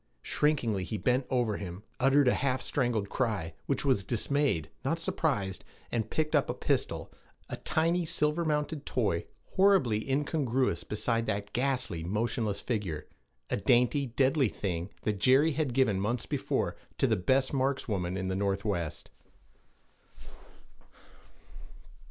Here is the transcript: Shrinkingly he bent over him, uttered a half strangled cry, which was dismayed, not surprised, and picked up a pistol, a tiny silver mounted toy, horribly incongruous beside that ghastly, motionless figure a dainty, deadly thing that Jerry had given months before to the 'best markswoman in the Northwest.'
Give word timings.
Shrinkingly 0.23 0.83
he 0.83 0.97
bent 0.97 1.27
over 1.29 1.57
him, 1.57 1.83
uttered 1.99 2.27
a 2.27 2.33
half 2.33 2.59
strangled 2.63 3.07
cry, 3.07 3.53
which 3.67 3.85
was 3.85 4.03
dismayed, 4.03 4.71
not 4.83 4.97
surprised, 4.97 5.63
and 5.91 6.09
picked 6.09 6.33
up 6.35 6.49
a 6.49 6.55
pistol, 6.55 7.11
a 7.49 7.57
tiny 7.57 8.03
silver 8.03 8.43
mounted 8.43 8.83
toy, 8.83 9.27
horribly 9.51 10.09
incongruous 10.11 10.83
beside 10.83 11.27
that 11.27 11.53
ghastly, 11.53 12.03
motionless 12.03 12.59
figure 12.61 13.05
a 13.51 13.57
dainty, 13.57 14.07
deadly 14.07 14.49
thing 14.49 14.89
that 15.03 15.19
Jerry 15.19 15.51
had 15.51 15.71
given 15.71 15.99
months 15.99 16.25
before 16.25 16.75
to 16.97 17.05
the 17.05 17.15
'best 17.15 17.53
markswoman 17.53 18.17
in 18.17 18.27
the 18.27 18.35
Northwest.' 18.35 19.11